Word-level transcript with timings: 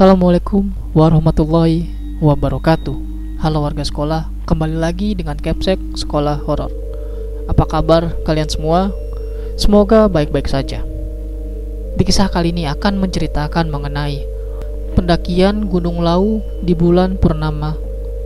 Assalamualaikum 0.00 0.72
warahmatullahi 0.96 1.84
wabarakatuh 2.24 2.96
Halo 3.44 3.68
warga 3.68 3.84
sekolah, 3.84 4.32
kembali 4.48 4.80
lagi 4.80 5.12
dengan 5.12 5.36
Capsek 5.36 5.76
Sekolah 5.92 6.40
Horor 6.40 6.72
Apa 7.44 7.68
kabar 7.68 8.08
kalian 8.24 8.48
semua? 8.48 8.88
Semoga 9.60 10.08
baik-baik 10.08 10.48
saja 10.48 10.80
Di 12.00 12.02
kisah 12.08 12.32
kali 12.32 12.48
ini 12.48 12.64
akan 12.64 12.96
menceritakan 12.96 13.68
mengenai 13.68 14.24
Pendakian 14.96 15.68
Gunung 15.68 16.00
Lau 16.00 16.40
di 16.64 16.72
bulan 16.72 17.20
Purnama 17.20 17.76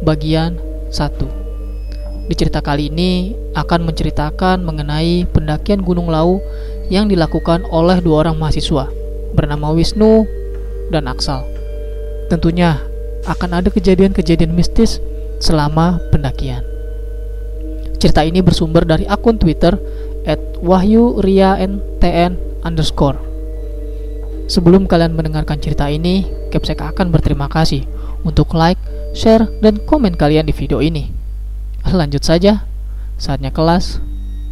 bagian 0.06 0.54
1 0.94 2.30
Di 2.30 2.34
cerita 2.38 2.62
kali 2.62 2.86
ini 2.86 3.34
akan 3.58 3.82
menceritakan 3.82 4.62
mengenai 4.62 5.26
pendakian 5.26 5.82
Gunung 5.82 6.06
Lau 6.06 6.38
yang 6.86 7.10
dilakukan 7.10 7.66
oleh 7.66 7.98
dua 7.98 8.30
orang 8.30 8.38
mahasiswa 8.38 8.86
bernama 9.34 9.74
Wisnu 9.74 10.22
dan 10.94 11.10
Aksal. 11.10 11.53
Tentunya 12.32 12.80
akan 13.24 13.60
ada 13.60 13.68
kejadian-kejadian 13.68 14.52
mistis 14.52 15.00
selama 15.40 16.00
pendakian. 16.08 16.64
Cerita 18.00 18.20
ini 18.24 18.44
bersumber 18.44 18.84
dari 18.84 19.08
akun 19.08 19.40
Twitter 19.40 19.76
at 20.24 20.40
underscore. 22.64 23.20
Sebelum 24.44 24.84
kalian 24.84 25.16
mendengarkan 25.16 25.56
cerita 25.56 25.88
ini, 25.88 26.28
Capsek 26.52 26.84
akan 26.84 27.08
berterima 27.08 27.48
kasih 27.48 27.88
untuk 28.28 28.52
like, 28.52 28.80
share, 29.16 29.48
dan 29.64 29.80
komen 29.88 30.16
kalian 30.16 30.44
di 30.44 30.52
video 30.52 30.84
ini. 30.84 31.08
Lanjut 31.88 32.24
saja, 32.24 32.64
saatnya 33.16 33.52
kelas 33.52 34.00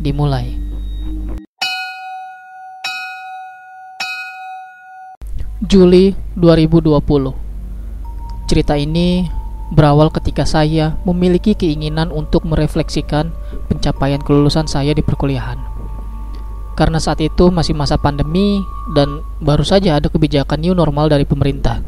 dimulai. 0.01 0.57
Juli 5.63 6.17
2020. 6.41 7.52
Cerita 8.53 8.77
ini 8.77 9.33
berawal 9.73 10.13
ketika 10.13 10.45
saya 10.45 11.01
memiliki 11.09 11.57
keinginan 11.57 12.13
untuk 12.13 12.45
merefleksikan 12.45 13.33
pencapaian 13.73 14.21
kelulusan 14.21 14.69
saya 14.69 14.93
di 14.93 15.01
perkuliahan. 15.01 15.57
Karena 16.77 17.01
saat 17.01 17.25
itu 17.25 17.49
masih 17.49 17.73
masa 17.73 17.97
pandemi 17.97 18.61
dan 18.93 19.25
baru 19.41 19.65
saja 19.65 19.97
ada 19.97 20.13
kebijakan 20.13 20.61
new 20.61 20.77
normal 20.77 21.09
dari 21.09 21.25
pemerintah. 21.25 21.81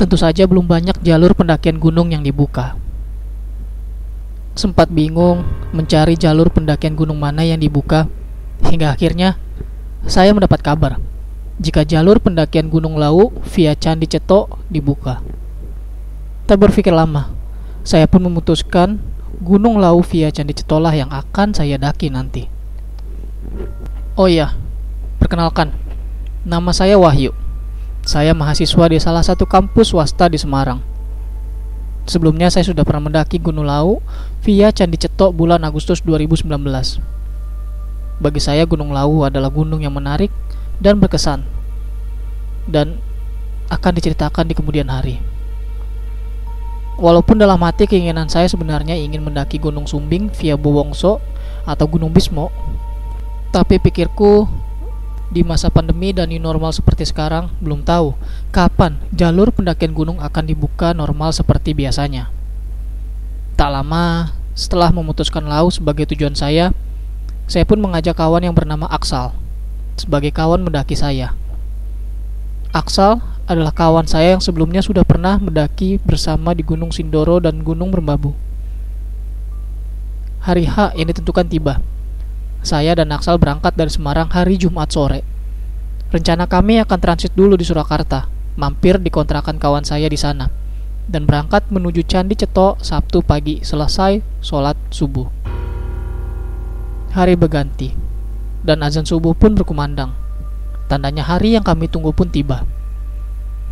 Tentu 0.00 0.16
saja 0.16 0.48
belum 0.48 0.64
banyak 0.64 0.96
jalur 1.04 1.36
pendakian 1.36 1.76
gunung 1.76 2.08
yang 2.08 2.24
dibuka. 2.24 2.72
Sempat 4.56 4.88
bingung 4.88 5.44
mencari 5.76 6.16
jalur 6.16 6.48
pendakian 6.48 6.96
gunung 6.96 7.20
mana 7.20 7.44
yang 7.44 7.60
dibuka 7.60 8.08
hingga 8.64 8.96
akhirnya 8.96 9.36
saya 10.08 10.32
mendapat 10.32 10.64
kabar 10.64 10.96
jika 11.58 11.86
jalur 11.86 12.18
pendakian 12.18 12.66
Gunung 12.66 12.98
Lau 12.98 13.30
via 13.54 13.78
Candi 13.78 14.10
Cetok 14.10 14.58
dibuka. 14.66 15.22
Tak 16.50 16.58
berpikir 16.58 16.90
lama, 16.90 17.30
saya 17.86 18.10
pun 18.10 18.26
memutuskan 18.26 18.98
Gunung 19.38 19.78
Lau 19.78 20.02
via 20.02 20.34
Candi 20.34 20.52
Cetolah 20.56 20.92
yang 20.94 21.10
akan 21.14 21.54
saya 21.54 21.78
daki 21.78 22.10
nanti. 22.10 22.50
Oh 24.18 24.26
iya, 24.26 24.54
perkenalkan, 25.22 25.74
nama 26.42 26.70
saya 26.74 26.98
Wahyu. 26.98 27.30
Saya 28.04 28.36
mahasiswa 28.36 28.84
di 28.90 29.00
salah 29.00 29.24
satu 29.24 29.48
kampus 29.48 29.96
swasta 29.96 30.28
di 30.28 30.36
Semarang. 30.36 30.82
Sebelumnya 32.04 32.52
saya 32.52 32.68
sudah 32.68 32.84
pernah 32.84 33.08
mendaki 33.08 33.40
Gunung 33.40 33.64
Lau 33.64 34.04
via 34.44 34.68
Candi 34.68 35.00
Cetok 35.00 35.32
bulan 35.32 35.64
Agustus 35.64 36.04
2019. 36.04 36.44
Bagi 38.20 38.40
saya 38.44 38.68
Gunung 38.68 38.92
Lau 38.92 39.24
adalah 39.24 39.48
gunung 39.48 39.80
yang 39.80 39.96
menarik 39.96 40.28
dan 40.82 40.98
berkesan 40.98 41.44
dan 42.68 42.98
akan 43.68 43.92
diceritakan 43.96 44.48
di 44.48 44.54
kemudian 44.56 44.88
hari. 44.88 45.20
Walaupun 46.94 47.42
dalam 47.42 47.58
hati 47.66 47.90
keinginan 47.90 48.30
saya 48.30 48.46
sebenarnya 48.46 48.94
ingin 48.94 49.18
mendaki 49.18 49.58
Gunung 49.58 49.90
Sumbing 49.90 50.30
via 50.30 50.54
Bowongso 50.54 51.18
atau 51.66 51.86
Gunung 51.90 52.14
Bismo, 52.14 52.54
tapi 53.50 53.82
pikirku 53.82 54.46
di 55.34 55.42
masa 55.42 55.74
pandemi 55.74 56.14
dan 56.14 56.30
new 56.30 56.38
normal 56.38 56.70
seperti 56.70 57.02
sekarang 57.02 57.50
belum 57.58 57.82
tahu 57.82 58.14
kapan 58.54 59.02
jalur 59.10 59.50
pendakian 59.50 59.90
gunung 59.90 60.22
akan 60.22 60.44
dibuka 60.46 60.94
normal 60.94 61.34
seperti 61.34 61.74
biasanya. 61.74 62.30
Tak 63.58 63.70
lama 63.74 64.30
setelah 64.54 64.94
memutuskan 64.94 65.42
Lau 65.50 65.74
sebagai 65.74 66.06
tujuan 66.14 66.38
saya, 66.38 66.70
saya 67.50 67.66
pun 67.66 67.82
mengajak 67.82 68.14
kawan 68.14 68.46
yang 68.46 68.54
bernama 68.54 68.86
Aksal 68.86 69.34
sebagai 69.96 70.30
kawan 70.34 70.62
mendaki 70.62 70.98
saya. 70.98 71.34
Aksal 72.74 73.22
adalah 73.44 73.70
kawan 73.70 74.08
saya 74.08 74.34
yang 74.34 74.42
sebelumnya 74.42 74.80
sudah 74.80 75.04
pernah 75.04 75.36
mendaki 75.38 76.00
bersama 76.02 76.56
di 76.56 76.64
Gunung 76.64 76.90
Sindoro 76.90 77.38
dan 77.38 77.60
Gunung 77.60 77.92
Merbabu. 77.92 78.32
Hari 80.44 80.68
H 80.68 80.92
yang 80.98 81.08
ditentukan 81.08 81.48
tiba. 81.48 81.80
Saya 82.64 82.96
dan 82.96 83.12
Aksal 83.12 83.36
berangkat 83.36 83.76
dari 83.76 83.92
Semarang 83.92 84.32
hari 84.32 84.56
Jumat 84.56 84.88
sore. 84.92 85.20
Rencana 86.08 86.48
kami 86.48 86.80
akan 86.80 86.98
transit 87.00 87.32
dulu 87.36 87.56
di 87.60 87.64
Surakarta, 87.64 88.28
mampir 88.56 88.96
di 89.00 89.12
kontrakan 89.12 89.60
kawan 89.60 89.84
saya 89.84 90.08
di 90.08 90.16
sana, 90.16 90.48
dan 91.08 91.28
berangkat 91.28 91.68
menuju 91.68 92.06
Candi 92.08 92.36
Ceto 92.38 92.80
Sabtu 92.80 93.20
pagi 93.20 93.60
selesai 93.60 94.24
sholat 94.40 94.76
subuh. 94.88 95.28
Hari 97.12 97.34
berganti 97.36 98.03
dan 98.64 98.80
azan 98.80 99.04
subuh 99.04 99.36
pun 99.36 99.52
berkumandang. 99.52 100.16
Tandanya 100.88 101.22
hari 101.24 101.54
yang 101.54 101.62
kami 101.62 101.86
tunggu 101.86 102.16
pun 102.16 102.32
tiba. 102.32 102.64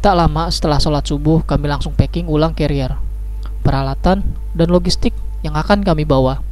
Tak 0.04 0.14
lama 0.14 0.53
setelah 0.53 0.76
sholat 0.78 1.08
subuh, 1.08 1.41
kami 1.42 1.66
langsung 1.66 1.97
packing 1.97 2.28
ulang 2.28 2.53
carrier, 2.53 3.00
peralatan, 3.64 4.22
dan 4.52 4.69
logistik 4.69 5.16
yang 5.41 5.56
akan 5.56 5.81
kami 5.82 6.04
bawa. 6.04 6.44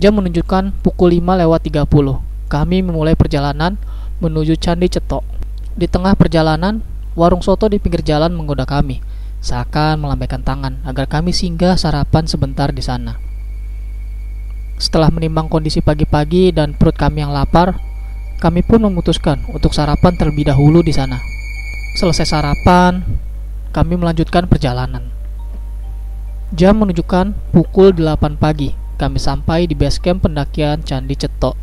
Jam 0.00 0.16
menunjukkan 0.18 0.74
pukul 0.82 1.18
5 1.18 1.40
lewat 1.46 1.60
30. 1.66 1.86
Kami 2.50 2.76
memulai 2.82 3.14
perjalanan 3.14 3.78
menuju 4.18 4.58
Candi 4.58 4.88
Cetok. 4.90 5.22
Di 5.76 5.86
tengah 5.86 6.16
perjalanan, 6.18 6.82
warung 7.14 7.44
soto 7.44 7.68
di 7.68 7.76
pinggir 7.76 8.02
jalan 8.02 8.32
menggoda 8.32 8.64
kami, 8.64 9.04
seakan 9.44 10.00
melambaikan 10.00 10.40
tangan 10.40 10.80
agar 10.88 11.04
kami 11.04 11.36
singgah 11.36 11.76
sarapan 11.76 12.24
sebentar 12.24 12.72
di 12.72 12.80
sana. 12.80 13.29
Setelah 14.80 15.12
menimbang 15.12 15.52
kondisi 15.52 15.84
pagi-pagi 15.84 16.56
dan 16.56 16.72
perut 16.72 16.96
kami 16.96 17.20
yang 17.20 17.36
lapar, 17.36 17.76
kami 18.40 18.64
pun 18.64 18.80
memutuskan 18.80 19.44
untuk 19.52 19.76
sarapan 19.76 20.16
terlebih 20.16 20.48
dahulu 20.48 20.80
di 20.80 20.96
sana. 20.96 21.20
Selesai 22.00 22.24
sarapan, 22.24 23.04
kami 23.76 24.00
melanjutkan 24.00 24.48
perjalanan. 24.48 25.12
Jam 26.56 26.80
menunjukkan 26.80 27.52
pukul 27.52 27.92
8 27.92 28.40
pagi. 28.40 28.72
Kami 28.96 29.20
sampai 29.20 29.68
di 29.68 29.76
base 29.76 30.00
camp 30.00 30.24
pendakian 30.24 30.80
Candi 30.80 31.12
Cetok. 31.12 31.56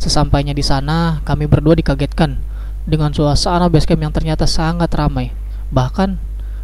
Sesampainya 0.00 0.56
di 0.56 0.64
sana, 0.64 1.20
kami 1.28 1.44
berdua 1.44 1.76
dikagetkan 1.76 2.40
dengan 2.88 3.12
suasana 3.12 3.68
base 3.68 3.84
camp 3.84 4.00
yang 4.00 4.16
ternyata 4.16 4.48
sangat 4.48 4.88
ramai. 4.96 5.28
Bahkan, 5.68 6.16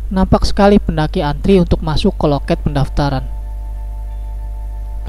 nampak 0.09 0.48
sekali 0.48 0.81
pendaki 0.81 1.21
antri 1.21 1.60
untuk 1.60 1.84
masuk 1.84 2.16
ke 2.16 2.25
loket 2.25 2.65
pendaftaran. 2.65 3.40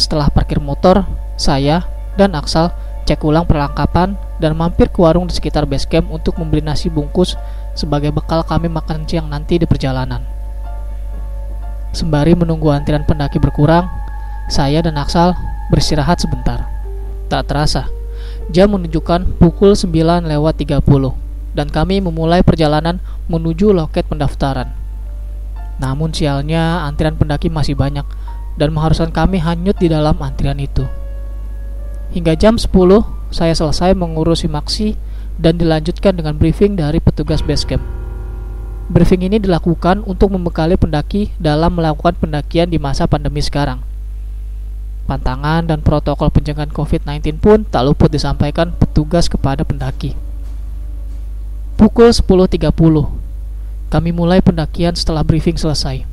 Setelah 0.01 0.33
parkir 0.33 0.57
motor, 0.57 1.05
saya 1.37 1.85
dan 2.17 2.33
Aksal 2.33 2.73
cek 3.05 3.21
ulang 3.21 3.45
perlengkapan 3.45 4.17
dan 4.41 4.57
mampir 4.57 4.89
ke 4.89 4.97
warung 4.97 5.29
di 5.29 5.33
sekitar 5.37 5.69
base 5.69 5.85
camp 5.85 6.09
untuk 6.09 6.41
membeli 6.41 6.65
nasi 6.65 6.89
bungkus 6.89 7.37
sebagai 7.77 8.09
bekal 8.09 8.41
kami 8.41 8.65
makan 8.65 9.05
siang 9.05 9.29
nanti 9.29 9.61
di 9.61 9.69
perjalanan. 9.69 10.25
Sembari 11.93 12.33
menunggu 12.33 12.73
antrian 12.73 13.05
pendaki 13.05 13.37
berkurang, 13.37 13.85
saya 14.49 14.81
dan 14.81 14.97
Aksal 14.97 15.37
beristirahat 15.69 16.17
sebentar. 16.17 16.65
Tak 17.29 17.45
terasa, 17.53 17.85
jam 18.49 18.73
menunjukkan 18.73 19.37
pukul 19.37 19.77
9 19.77 20.25
lewat 20.25 20.65
30 20.65 20.81
dan 21.53 21.69
kami 21.69 22.01
memulai 22.01 22.41
perjalanan 22.41 22.97
menuju 23.29 23.69
loket 23.69 24.09
pendaftaran. 24.09 24.73
Namun 25.77 26.09
sialnya 26.09 26.89
antrian 26.89 27.13
pendaki 27.13 27.53
masih 27.53 27.77
banyak 27.77 28.05
dan 28.59 28.75
mengharuskan 28.75 29.11
kami 29.11 29.39
hanyut 29.39 29.77
di 29.79 29.87
dalam 29.87 30.17
antrian 30.19 30.59
itu. 30.59 30.87
Hingga 32.11 32.35
jam 32.35 32.59
10, 32.59 32.67
saya 33.31 33.55
selesai 33.55 33.95
mengurusi 33.95 34.51
maksi 34.51 34.99
dan 35.39 35.55
dilanjutkan 35.55 36.19
dengan 36.19 36.35
briefing 36.35 36.75
dari 36.75 36.99
petugas 36.99 37.39
base 37.39 37.63
camp. 37.63 37.83
Briefing 38.91 39.23
ini 39.23 39.39
dilakukan 39.39 40.03
untuk 40.03 40.35
membekali 40.35 40.75
pendaki 40.75 41.31
dalam 41.39 41.79
melakukan 41.79 42.11
pendakian 42.19 42.67
di 42.67 42.75
masa 42.75 43.07
pandemi 43.07 43.39
sekarang. 43.39 43.79
Pantangan 45.07 45.63
dan 45.63 45.79
protokol 45.79 46.27
pencegahan 46.27 46.75
COVID-19 46.75 47.39
pun 47.39 47.63
tak 47.63 47.87
luput 47.87 48.11
disampaikan 48.11 48.75
petugas 48.75 49.31
kepada 49.31 49.63
pendaki. 49.63 50.19
Pukul 51.79 52.11
10.30, 52.11 52.67
kami 53.87 54.09
mulai 54.11 54.43
pendakian 54.43 54.93
setelah 54.93 55.23
briefing 55.23 55.55
selesai. 55.55 56.10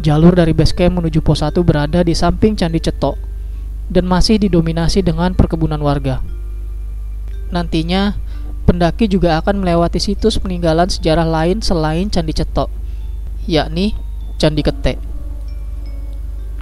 Jalur 0.00 0.32
dari 0.32 0.56
base 0.56 0.72
camp 0.72 0.96
menuju 0.96 1.20
pos 1.20 1.44
1 1.44 1.60
berada 1.60 2.00
di 2.00 2.16
samping 2.16 2.56
Candi 2.56 2.80
Cetok 2.80 3.20
dan 3.92 4.08
masih 4.08 4.40
didominasi 4.40 5.04
dengan 5.04 5.36
perkebunan 5.36 5.76
warga. 5.76 6.24
Nantinya, 7.52 8.16
pendaki 8.64 9.12
juga 9.12 9.36
akan 9.44 9.60
melewati 9.60 10.00
situs 10.00 10.40
peninggalan 10.40 10.88
sejarah 10.88 11.28
lain 11.28 11.60
selain 11.60 12.08
Candi 12.08 12.32
Cetok, 12.32 12.72
yakni 13.44 13.92
Candi 14.40 14.64
Ketek. 14.64 14.96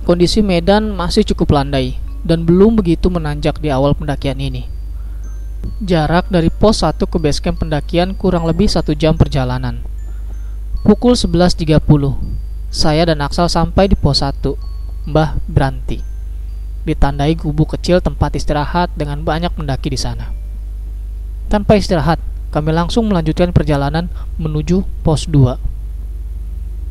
Kondisi 0.03 0.43
medan 0.43 0.91
masih 0.99 1.23
cukup 1.23 1.55
landai 1.55 1.95
dan 2.27 2.43
belum 2.43 2.75
begitu 2.75 3.07
menanjak 3.07 3.63
di 3.63 3.71
awal 3.71 3.95
pendakian 3.95 4.43
ini. 4.43 4.67
Jarak 5.79 6.27
dari 6.27 6.51
pos 6.51 6.83
1 6.83 7.07
ke 7.07 7.23
base 7.23 7.39
camp 7.39 7.63
pendakian 7.63 8.19
kurang 8.19 8.51
lebih 8.51 8.67
satu 8.67 8.99
jam 8.99 9.15
perjalanan. 9.15 9.79
Pukul 10.83 11.15
11.30, 11.15 11.79
saya 12.69 13.09
dan 13.09 13.25
Aksal 13.25 13.49
sampai 13.49 13.89
di 13.89 13.97
pos 13.97 14.21
1, 14.21 15.09
Mbah 15.09 15.41
Branti. 15.49 16.05
Ditandai 16.85 17.33
gubuk 17.33 17.77
kecil 17.77 18.05
tempat 18.05 18.37
istirahat 18.37 18.93
dengan 18.93 19.25
banyak 19.25 19.53
pendaki 19.57 19.89
di 19.93 20.01
sana. 20.01 20.29
Tanpa 21.49 21.81
istirahat, 21.81 22.21
kami 22.53 22.77
langsung 22.77 23.09
melanjutkan 23.09 23.57
perjalanan 23.57 24.13
menuju 24.37 24.85
pos 25.01 25.25
2. 25.29 25.57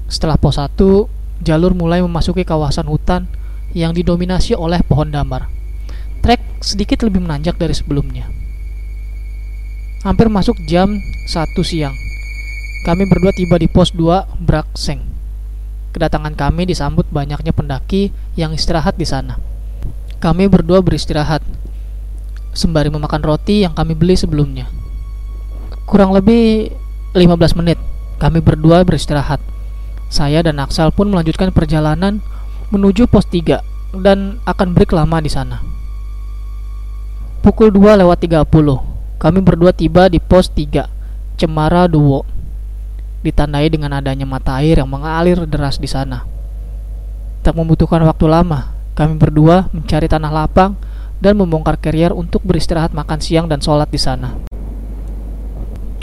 Setelah 0.10 0.38
pos 0.42 0.58
1, 0.58 1.46
jalur 1.46 1.78
mulai 1.78 2.02
memasuki 2.02 2.42
kawasan 2.42 2.90
hutan 2.90 3.30
yang 3.78 3.94
didominasi 3.94 4.58
oleh 4.58 4.82
pohon 4.82 5.14
damar. 5.14 5.46
Trek 6.26 6.42
sedikit 6.58 7.06
lebih 7.06 7.22
menanjak 7.22 7.62
dari 7.62 7.78
sebelumnya. 7.78 8.26
Hampir 10.02 10.26
masuk 10.30 10.58
jam 10.66 10.98
1 11.30 11.54
siang. 11.62 11.94
Kami 12.86 13.06
berdua 13.06 13.34
tiba 13.34 13.62
di 13.62 13.70
pos 13.70 13.94
2 13.94 14.42
Brakseng. 14.42 15.17
Kedatangan 15.98 16.38
kami 16.38 16.70
disambut 16.70 17.10
banyaknya 17.10 17.50
pendaki 17.50 18.14
yang 18.38 18.54
istirahat 18.54 19.02
di 19.02 19.08
sana. 19.10 19.42
Kami 20.22 20.46
berdua 20.46 20.86
beristirahat 20.86 21.42
sembari 22.54 22.94
memakan 22.94 23.26
roti 23.26 23.66
yang 23.66 23.74
kami 23.74 23.98
beli 23.98 24.14
sebelumnya. 24.14 24.70
Kurang 25.90 26.14
lebih 26.14 26.70
15 27.18 27.58
menit 27.58 27.82
kami 28.22 28.46
berdua 28.46 28.86
beristirahat. 28.86 29.42
Saya 30.14 30.46
dan 30.46 30.62
Aksal 30.62 30.94
pun 30.94 31.10
melanjutkan 31.10 31.50
perjalanan 31.50 32.22
menuju 32.70 33.10
pos 33.10 33.26
3 33.26 33.98
dan 33.98 34.38
akan 34.46 34.78
break 34.78 34.94
lama 34.94 35.18
di 35.18 35.34
sana. 35.34 35.66
Pukul 37.42 37.74
2 37.74 38.06
lewat 38.06 38.22
30, 38.22 38.46
kami 39.18 39.40
berdua 39.42 39.74
tiba 39.74 40.14
di 40.14 40.22
pos 40.22 40.54
3, 40.54 40.86
Cemara 41.42 41.90
Duwo. 41.90 42.37
Ditandai 43.28 43.68
dengan 43.68 43.92
adanya 43.92 44.24
mata 44.24 44.56
air 44.64 44.80
yang 44.80 44.88
mengalir 44.88 45.44
deras 45.44 45.76
di 45.76 45.90
sana. 45.92 46.24
Tak 47.44 47.60
membutuhkan 47.60 48.00
waktu 48.08 48.24
lama, 48.24 48.72
kami 48.96 49.20
berdua 49.20 49.68
mencari 49.76 50.08
tanah 50.08 50.32
lapang 50.32 50.80
dan 51.20 51.36
membongkar 51.36 51.76
carrier 51.76 52.16
untuk 52.16 52.40
beristirahat 52.48 52.96
makan 52.96 53.20
siang 53.20 53.52
dan 53.52 53.60
sholat 53.60 53.92
di 53.92 54.00
sana. 54.00 54.40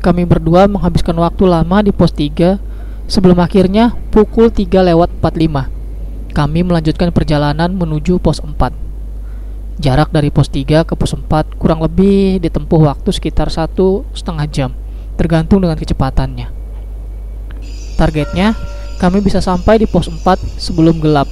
Kami 0.05 0.29
berdua 0.29 0.69
menghabiskan 0.69 1.17
waktu 1.17 1.49
lama 1.49 1.81
di 1.81 1.97
pos 1.97 2.13
3 2.13 2.61
sebelum 3.09 3.41
akhirnya 3.41 3.97
pukul 4.13 4.53
3 4.53 4.93
lewat 4.93 5.09
45. 5.25 6.37
Kami 6.37 6.61
melanjutkan 6.61 7.09
perjalanan 7.09 7.73
menuju 7.73 8.21
pos 8.21 8.45
4. 8.45 9.81
Jarak 9.81 10.13
dari 10.13 10.29
pos 10.29 10.53
3 10.53 10.85
ke 10.85 10.93
pos 10.93 11.17
4 11.17 11.57
kurang 11.57 11.81
lebih 11.81 12.37
ditempuh 12.45 12.85
waktu 12.85 13.17
sekitar 13.17 13.49
satu 13.49 14.05
setengah 14.13 14.45
jam, 14.53 14.71
tergantung 15.17 15.65
dengan 15.65 15.81
kecepatannya. 15.81 16.64
Targetnya, 17.95 18.59
kami 18.99 19.23
bisa 19.23 19.39
sampai 19.39 19.83
di 19.83 19.87
pos 19.87 20.11
4 20.11 20.39
sebelum 20.59 20.99
gelap 20.99 21.31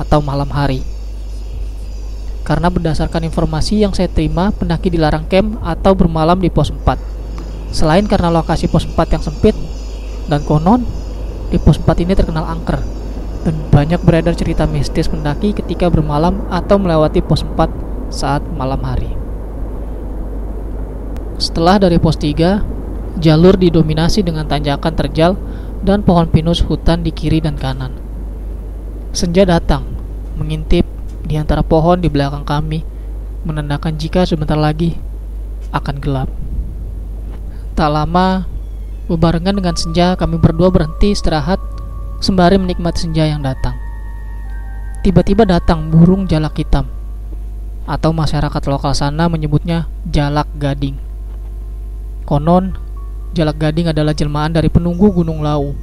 atau 0.00 0.18
malam 0.24 0.48
hari 0.50 0.82
karena 2.50 2.66
berdasarkan 2.66 3.30
informasi 3.30 3.84
yang 3.84 3.94
saya 3.94 4.10
terima 4.10 4.50
pendaki 4.50 4.90
dilarang 4.90 5.22
camp 5.30 5.62
atau 5.62 5.94
bermalam 5.94 6.34
di 6.40 6.50
pos 6.50 6.74
4. 6.74 6.98
Selain 7.70 8.02
karena 8.10 8.26
lokasi 8.32 8.66
pos 8.66 8.82
4 8.82 9.14
yang 9.14 9.22
sempit 9.22 9.54
dan 10.26 10.42
konon 10.42 10.82
di 11.54 11.62
pos 11.62 11.78
4 11.78 12.02
ini 12.02 12.18
terkenal 12.18 12.50
angker 12.50 12.82
dan 13.46 13.54
banyak 13.70 14.02
beredar 14.02 14.34
cerita 14.34 14.66
mistis 14.66 15.06
pendaki 15.06 15.54
ketika 15.54 15.86
bermalam 15.86 16.42
atau 16.50 16.74
melewati 16.82 17.22
pos 17.22 17.46
4 17.46 18.10
saat 18.10 18.42
malam 18.58 18.82
hari. 18.82 19.14
Setelah 21.38 21.78
dari 21.78 22.02
pos 22.02 22.18
3, 22.18 23.22
jalur 23.22 23.54
didominasi 23.54 24.26
dengan 24.26 24.50
tanjakan 24.50 24.92
terjal 24.98 25.38
dan 25.80 26.04
pohon 26.04 26.28
pinus 26.28 26.60
hutan 26.60 27.00
di 27.00 27.12
kiri 27.12 27.40
dan 27.40 27.56
kanan. 27.56 27.96
Senja 29.16 29.48
datang, 29.48 29.82
mengintip 30.36 30.84
di 31.24 31.34
antara 31.40 31.64
pohon 31.64 31.98
di 31.98 32.08
belakang 32.12 32.44
kami, 32.44 32.84
menandakan 33.42 33.96
jika 33.96 34.28
sebentar 34.28 34.56
lagi 34.56 34.94
akan 35.72 35.96
gelap. 35.98 36.28
Tak 37.74 37.90
lama, 37.90 38.44
bebarengan 39.08 39.56
dengan 39.56 39.74
senja, 39.74 40.14
kami 40.14 40.36
berdua 40.36 40.68
berhenti 40.68 41.16
istirahat 41.16 41.58
sembari 42.20 42.60
menikmati 42.60 43.08
senja 43.08 43.24
yang 43.24 43.40
datang. 43.40 43.74
Tiba-tiba 45.00 45.48
datang 45.48 45.88
burung 45.88 46.28
jalak 46.28 46.60
hitam, 46.60 46.84
atau 47.88 48.12
masyarakat 48.12 48.62
lokal 48.68 48.92
sana 48.92 49.32
menyebutnya 49.32 49.88
jalak 50.04 50.46
gading. 50.60 51.00
Konon, 52.28 52.76
jalak 53.30 53.56
gading 53.58 53.90
adalah 53.90 54.14
jelmaan 54.14 54.50
dari 54.54 54.66
penunggu 54.66 55.14
Gunung 55.14 55.42
Lau. 55.42 55.74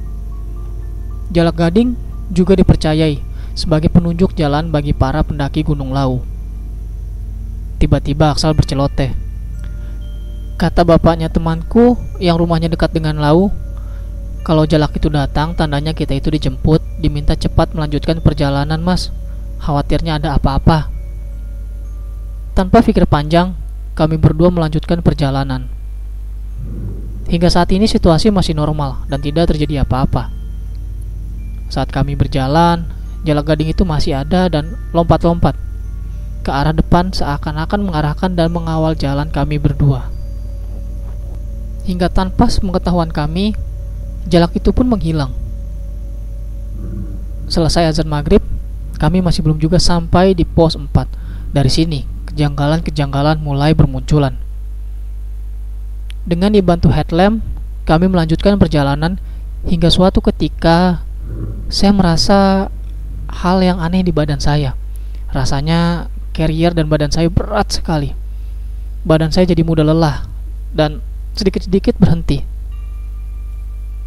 Jalak 1.32 1.56
gading 1.56 1.96
juga 2.32 2.56
dipercayai 2.56 3.20
sebagai 3.56 3.88
penunjuk 3.88 4.36
jalan 4.36 4.68
bagi 4.68 4.92
para 4.92 5.24
pendaki 5.24 5.64
Gunung 5.64 5.92
Lau. 5.92 6.20
Tiba-tiba 7.78 8.34
Aksal 8.34 8.52
berceloteh. 8.52 9.14
Kata 10.58 10.82
bapaknya 10.82 11.30
temanku 11.30 11.94
yang 12.18 12.34
rumahnya 12.34 12.66
dekat 12.66 12.90
dengan 12.90 13.22
Lau, 13.22 13.54
kalau 14.42 14.64
jalak 14.64 14.96
itu 14.96 15.12
datang, 15.12 15.52
tandanya 15.52 15.92
kita 15.92 16.16
itu 16.16 16.32
dijemput, 16.32 16.80
diminta 16.98 17.36
cepat 17.36 17.76
melanjutkan 17.76 18.24
perjalanan, 18.24 18.80
Mas. 18.80 19.12
Khawatirnya 19.60 20.16
ada 20.16 20.38
apa-apa. 20.40 20.88
Tanpa 22.56 22.80
pikir 22.80 23.04
panjang, 23.04 23.52
kami 23.92 24.16
berdua 24.16 24.48
melanjutkan 24.48 25.04
perjalanan. 25.04 25.68
Hingga 27.28 27.48
saat 27.52 27.68
ini 27.76 27.84
situasi 27.84 28.32
masih 28.32 28.56
normal 28.56 29.04
dan 29.12 29.20
tidak 29.20 29.52
terjadi 29.52 29.84
apa-apa. 29.84 30.32
Saat 31.68 31.92
kami 31.92 32.16
berjalan, 32.16 32.88
Jalak 33.26 33.50
gading 33.50 33.74
itu 33.74 33.82
masih 33.82 34.14
ada 34.14 34.46
dan 34.46 34.78
lompat-lompat 34.94 35.58
ke 36.46 36.50
arah 36.54 36.70
depan 36.70 37.10
seakan-akan 37.10 37.82
mengarahkan 37.82 38.30
dan 38.32 38.48
mengawal 38.54 38.94
jalan 38.94 39.26
kami 39.28 39.58
berdua. 39.58 40.06
Hingga 41.84 42.08
tanpa 42.08 42.46
pengetahuan 42.46 43.10
kami, 43.10 43.52
jalak 44.30 44.54
itu 44.54 44.70
pun 44.70 44.86
menghilang. 44.86 45.34
Selesai 47.52 47.90
azan 47.90 48.08
maghrib, 48.08 48.44
kami 48.96 49.20
masih 49.20 49.44
belum 49.44 49.60
juga 49.60 49.76
sampai 49.76 50.32
di 50.32 50.48
pos 50.48 50.78
4. 50.78 50.88
Dari 51.52 51.68
sini, 51.72 52.08
kejanggalan-kejanggalan 52.32 53.44
mulai 53.44 53.76
bermunculan. 53.76 54.47
Dengan 56.28 56.52
dibantu 56.52 56.92
headlamp, 56.92 57.40
kami 57.88 58.04
melanjutkan 58.04 58.60
perjalanan 58.60 59.16
hingga 59.64 59.88
suatu 59.88 60.20
ketika 60.20 61.00
saya 61.72 61.96
merasa 61.96 62.68
hal 63.32 63.64
yang 63.64 63.80
aneh 63.80 64.04
di 64.04 64.12
badan 64.12 64.36
saya. 64.36 64.76
Rasanya 65.32 66.12
carrier 66.36 66.76
dan 66.76 66.92
badan 66.92 67.08
saya 67.08 67.32
berat 67.32 67.72
sekali. 67.72 68.12
Badan 69.08 69.32
saya 69.32 69.48
jadi 69.48 69.64
mudah 69.64 69.88
lelah 69.88 70.28
dan 70.76 71.00
sedikit-sedikit 71.32 71.96
berhenti. 71.96 72.44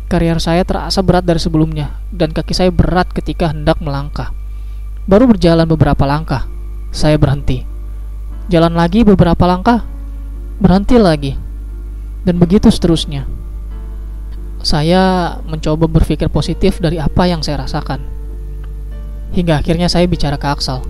Carrier 0.06 0.38
saya 0.38 0.62
terasa 0.62 1.01
berat 1.01 1.25
dari 1.25 1.42
sebelumnya 1.42 1.98
dan 2.13 2.38
kaki 2.38 2.54
saya 2.54 2.70
berat 2.70 3.10
ketika 3.18 3.50
hendak 3.50 3.82
melangkah. 3.82 4.30
Baru 5.10 5.25
berjalan 5.25 5.66
beberapa 5.66 6.06
langkah, 6.06 6.46
saya 6.94 7.18
berhenti. 7.18 7.66
Jalan 8.46 8.78
lagi 8.78 9.01
beberapa 9.01 9.42
langkah, 9.50 9.82
berhenti 10.62 11.01
lagi. 11.01 11.50
Dan 12.22 12.38
begitu 12.38 12.70
seterusnya. 12.70 13.25
Saya 14.62 15.36
mencoba 15.46 15.90
berpikir 15.90 16.30
positif 16.30 16.78
dari 16.78 17.01
apa 17.01 17.25
yang 17.25 17.42
saya 17.42 17.66
rasakan 17.66 18.22
Hingga 19.32 19.63
akhirnya 19.63 19.88
saya 19.88 20.12
bicara 20.12 20.36
ke 20.36 20.44
Aksal. 20.44 20.84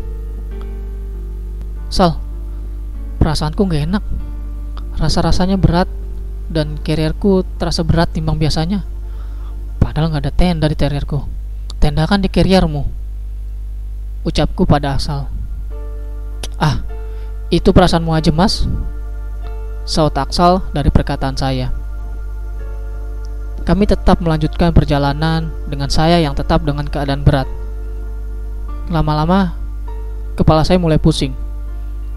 Sal, 1.93 2.17
perasaanku 3.21 3.61
gak 3.69 3.85
enak. 3.85 4.03
Rasa-rasanya 4.97 5.61
berat 5.61 5.85
dan 6.49 6.81
carrierku 6.81 7.45
terasa 7.61 7.85
berat 7.85 8.09
timbang 8.17 8.41
biasanya. 8.41 8.81
Padahal 9.77 10.09
gak 10.09 10.25
ada 10.25 10.33
tenda 10.33 10.65
di 10.65 10.73
carrierku. 10.73 11.21
Tenda 11.77 12.09
kan 12.09 12.25
di 12.25 12.33
carriermu. 12.33 12.81
Ucapku 14.25 14.65
pada 14.65 14.97
Aksal. 14.97 15.29
Ah, 16.57 16.81
itu 17.53 17.69
perasaanmu 17.69 18.09
aja 18.17 18.33
mas. 18.33 18.65
Saut 19.83 20.15
Aksal 20.17 20.65
dari 20.71 20.89
perkataan 20.93 21.35
saya. 21.35 21.73
Kami 23.61 23.85
tetap 23.85 24.21
melanjutkan 24.21 24.73
perjalanan 24.73 25.53
dengan 25.69 25.89
saya 25.89 26.17
yang 26.17 26.33
tetap 26.33 26.65
dengan 26.65 26.89
keadaan 26.89 27.21
berat. 27.21 27.45
Lama-lama, 28.89 29.53
kepala 30.33 30.65
saya 30.65 30.81
mulai 30.81 30.97
pusing. 30.97 31.37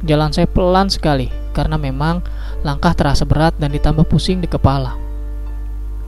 Jalan 0.04 0.33
saya 0.33 0.49
pelan 0.49 0.88
sekali, 0.88 1.28
karena 1.52 1.76
memang 1.76 2.25
Langkah 2.64 2.97
terasa 2.97 3.28
berat 3.28 3.52
dan 3.61 3.76
ditambah 3.76 4.09
pusing 4.09 4.40
di 4.40 4.49
kepala. 4.49 4.97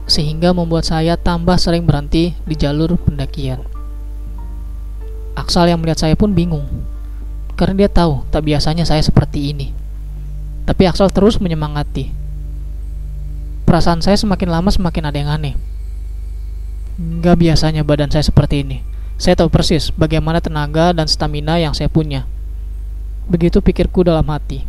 Sehingga 0.09 0.57
membuat 0.57 0.89
saya 0.89 1.13
tambah 1.13 1.53
sering 1.61 1.85
berhenti 1.85 2.33
di 2.33 2.55
jalur 2.57 2.97
pendakian. 2.97 3.61
Aksal 5.37 5.69
yang 5.69 5.77
melihat 5.77 6.01
saya 6.01 6.17
pun 6.17 6.33
bingung. 6.33 6.65
Karena 7.53 7.85
dia 7.85 7.89
tahu 7.93 8.25
tak 8.33 8.49
biasanya 8.49 8.89
saya 8.89 9.05
seperti 9.05 9.53
ini. 9.53 9.69
Tapi 10.67 10.83
Aksal 10.83 11.07
terus 11.15 11.39
menyemangati. 11.39 12.11
Perasaan 13.63 14.03
saya 14.03 14.19
semakin 14.19 14.51
lama 14.51 14.67
semakin 14.67 15.03
ada 15.07 15.17
yang 15.17 15.31
aneh. 15.31 15.55
Gak 17.23 17.39
biasanya 17.39 17.87
badan 17.87 18.11
saya 18.11 18.27
seperti 18.27 18.67
ini. 18.67 18.83
Saya 19.15 19.39
tahu 19.39 19.47
persis 19.47 19.95
bagaimana 19.95 20.43
tenaga 20.43 20.91
dan 20.91 21.07
stamina 21.07 21.55
yang 21.55 21.71
saya 21.71 21.87
punya. 21.87 22.27
Begitu 23.31 23.63
pikirku 23.63 24.03
dalam 24.03 24.27
hati. 24.27 24.67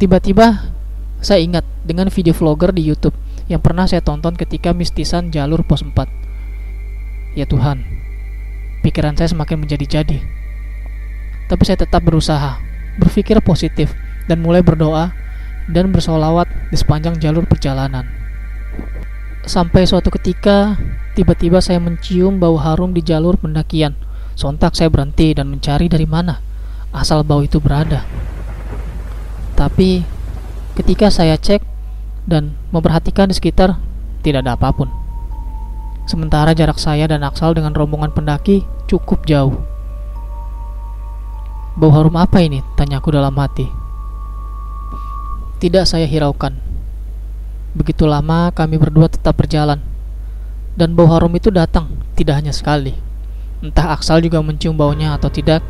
Tiba-tiba 0.00 0.72
saya 1.20 1.40
ingat 1.44 1.64
dengan 1.84 2.08
video 2.08 2.32
vlogger 2.32 2.72
di 2.72 2.84
YouTube 2.84 3.16
yang 3.48 3.60
pernah 3.60 3.84
saya 3.84 4.00
tonton 4.00 4.36
ketika 4.36 4.72
mistisan 4.72 5.28
jalur 5.28 5.64
pos 5.68 5.84
4. 5.84 7.36
Ya 7.36 7.44
Tuhan, 7.44 7.84
pikiran 8.80 9.16
saya 9.16 9.32
semakin 9.32 9.64
menjadi-jadi. 9.64 10.18
Tapi 11.48 11.62
saya 11.64 11.76
tetap 11.76 12.00
berusaha, 12.04 12.60
berpikir 12.96 13.38
positif, 13.44 13.92
dan 14.28 14.40
mulai 14.40 14.64
berdoa 14.64 15.12
dan 15.68 15.92
bersolawat 15.92 16.48
di 16.68 16.76
sepanjang 16.76 17.16
jalur 17.20 17.44
perjalanan. 17.48 18.04
Sampai 19.44 19.84
suatu 19.84 20.08
ketika, 20.08 20.80
tiba-tiba 21.12 21.60
saya 21.60 21.76
mencium 21.80 22.40
bau 22.40 22.56
harum 22.56 22.96
di 22.96 23.04
jalur 23.04 23.36
pendakian. 23.36 23.92
Sontak 24.34 24.74
saya 24.74 24.90
berhenti 24.90 25.36
dan 25.36 25.52
mencari 25.52 25.86
dari 25.86 26.08
mana 26.08 26.40
asal 26.94 27.26
bau 27.26 27.42
itu 27.42 27.58
berada. 27.58 28.06
Tapi 29.58 30.06
ketika 30.78 31.10
saya 31.10 31.34
cek 31.34 31.60
dan 32.24 32.54
memperhatikan 32.70 33.28
di 33.28 33.34
sekitar, 33.34 33.76
tidak 34.22 34.46
ada 34.46 34.54
apa 34.54 34.70
pun. 34.70 34.88
Sementara 36.06 36.54
jarak 36.54 36.78
saya 36.78 37.10
dan 37.10 37.26
Aksal 37.26 37.52
dengan 37.52 37.74
rombongan 37.74 38.14
pendaki 38.14 38.62
cukup 38.86 39.26
jauh. 39.26 39.58
Bau 41.74 41.90
harum 41.90 42.14
apa 42.14 42.38
ini? 42.38 42.62
Tanyaku 42.78 43.10
dalam 43.10 43.34
hati. 43.34 43.83
Tidak 45.64 45.88
saya 45.88 46.04
hiraukan. 46.04 46.60
Begitu 47.72 48.04
lama 48.04 48.52
kami 48.52 48.76
berdua 48.76 49.08
tetap 49.08 49.40
berjalan. 49.40 49.80
Dan 50.76 50.92
bau 50.92 51.08
harum 51.08 51.32
itu 51.32 51.48
datang, 51.48 52.04
tidak 52.12 52.36
hanya 52.36 52.52
sekali. 52.52 52.92
Entah 53.64 53.96
Aksal 53.96 54.20
juga 54.20 54.44
mencium 54.44 54.76
baunya 54.76 55.16
atau 55.16 55.32
tidak, 55.32 55.64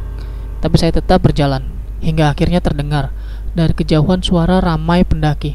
tapi 0.58 0.82
saya 0.82 0.98
tetap 0.98 1.22
berjalan 1.22 1.62
hingga 2.02 2.34
akhirnya 2.34 2.58
terdengar 2.58 3.14
dari 3.54 3.70
kejauhan 3.70 4.18
suara 4.18 4.58
ramai 4.58 5.06
pendaki. 5.06 5.54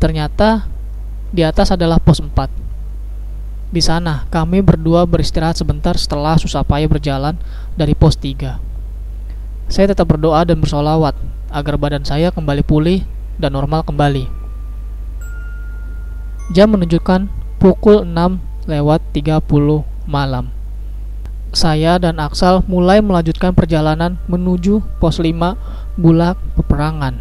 Ternyata 0.00 0.64
di 1.36 1.44
atas 1.44 1.68
adalah 1.68 2.00
pos 2.00 2.16
4. 2.16 2.32
Di 3.76 3.84
sana 3.84 4.24
kami 4.32 4.64
berdua 4.64 5.04
beristirahat 5.04 5.60
sebentar 5.60 6.00
setelah 6.00 6.40
susah 6.40 6.64
payah 6.64 6.88
berjalan 6.88 7.36
dari 7.76 7.92
pos 7.92 8.16
3. 8.16 8.56
Saya 9.68 9.92
tetap 9.92 10.08
berdoa 10.08 10.48
dan 10.48 10.64
bersolawat 10.64 11.12
agar 11.52 11.76
badan 11.76 12.02
saya 12.02 12.32
kembali 12.32 12.64
pulih 12.64 13.04
dan 13.36 13.52
normal 13.52 13.84
kembali. 13.84 14.26
Jam 16.56 16.74
menunjukkan 16.74 17.28
pukul 17.62 18.02
6 18.08 18.66
lewat 18.66 19.00
30 19.14 19.38
malam. 20.08 20.50
Saya 21.52 22.00
dan 22.00 22.16
Aksal 22.16 22.64
mulai 22.64 23.04
melanjutkan 23.04 23.52
perjalanan 23.52 24.16
menuju 24.24 24.80
pos 24.96 25.20
5 25.20 26.00
Bulak 26.00 26.40
Peperangan. 26.56 27.20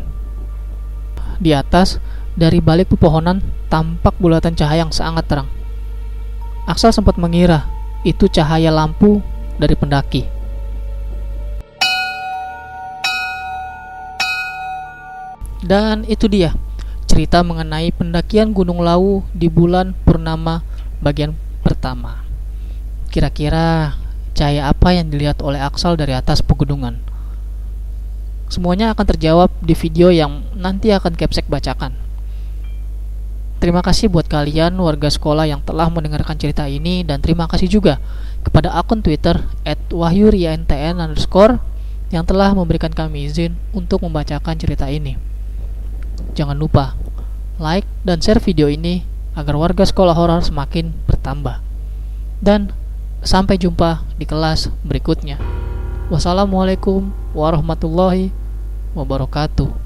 Di 1.43 1.51
atas, 1.51 1.99
dari 2.39 2.63
balik 2.63 2.95
pepohonan 2.95 3.43
tampak 3.67 4.15
bulatan 4.17 4.55
cahaya 4.55 4.87
yang 4.87 4.93
sangat 4.95 5.27
terang. 5.27 5.49
Aksal 6.63 6.95
sempat 6.95 7.19
mengira 7.19 7.67
itu 8.07 8.31
cahaya 8.31 8.71
lampu 8.71 9.19
dari 9.59 9.75
pendaki. 9.75 10.40
Dan 15.61 16.03
itu 16.09 16.25
dia 16.25 16.57
cerita 17.05 17.45
mengenai 17.45 17.93
pendakian 17.93 18.49
Gunung 18.49 18.81
Lawu 18.81 19.21
di 19.35 19.45
bulan 19.45 19.93
purnama 20.07 20.65
bagian 21.05 21.37
pertama. 21.61 22.25
Kira-kira 23.13 23.93
cahaya 24.33 24.71
apa 24.73 24.95
yang 24.95 25.13
dilihat 25.13 25.43
oleh 25.45 25.61
Aksal 25.61 25.99
dari 25.99 26.17
atas 26.17 26.41
pegunungan? 26.41 26.97
Semuanya 28.49 28.91
akan 28.91 29.05
terjawab 29.05 29.53
di 29.61 29.77
video 29.77 30.09
yang 30.09 30.43
nanti 30.57 30.89
akan 30.91 31.13
Capsek 31.13 31.45
bacakan. 31.45 31.93
Terima 33.61 33.85
kasih 33.85 34.09
buat 34.09 34.25
kalian 34.25 34.73
warga 34.81 35.13
sekolah 35.13 35.45
yang 35.45 35.61
telah 35.61 35.85
mendengarkan 35.93 36.33
cerita 36.33 36.65
ini 36.65 37.05
dan 37.05 37.21
terima 37.21 37.45
kasih 37.45 37.69
juga 37.69 38.01
kepada 38.41 38.73
akun 38.73 39.05
Twitter 39.05 39.37
@wahyuriantn 39.93 40.65
yang 42.09 42.25
telah 42.25 42.49
memberikan 42.57 42.89
kami 42.89 43.29
izin 43.29 43.53
untuk 43.71 44.01
membacakan 44.01 44.57
cerita 44.57 44.89
ini. 44.89 45.30
Jangan 46.37 46.57
lupa 46.57 46.95
like 47.61 47.85
dan 48.05 48.21
share 48.21 48.41
video 48.41 48.69
ini 48.69 49.05
agar 49.33 49.55
warga 49.57 49.83
sekolah 49.87 50.13
horor 50.13 50.45
semakin 50.45 50.93
bertambah. 51.09 51.59
Dan 52.41 52.73
sampai 53.21 53.57
jumpa 53.57 54.05
di 54.17 54.25
kelas 54.25 54.73
berikutnya. 54.81 55.37
Wassalamualaikum 56.11 57.13
warahmatullahi 57.31 58.33
wabarakatuh. 58.97 59.80